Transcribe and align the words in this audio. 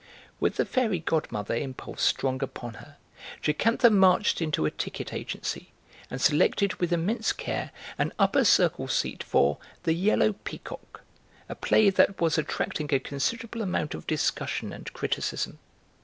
With 0.39 0.55
the 0.55 0.65
Fairy 0.65 0.97
Godmother 0.97 1.53
impulse 1.55 2.01
strong 2.01 2.41
upon 2.41 2.73
her, 2.81 2.97
Jocantha 3.43 3.91
marched 3.91 4.41
into 4.41 4.65
a 4.65 4.71
ticket 4.71 5.13
agency 5.13 5.71
and 6.09 6.19
selected 6.19 6.73
with 6.79 6.91
immense 6.91 7.31
care 7.31 7.69
an 7.99 8.11
upper 8.17 8.43
circle 8.43 8.87
seat 8.87 9.21
for 9.21 9.59
the 9.83 9.93
"Yellow 9.93 10.33
Peacock," 10.33 11.01
a 11.47 11.53
play 11.53 11.91
that 11.91 12.19
was 12.19 12.39
attracting 12.39 12.91
a 12.91 12.97
considerable 12.99 13.61
amount 13.61 13.93
of 13.93 14.07
discussion 14.07 14.73
and 14.73 14.91
criticism. 14.91 15.59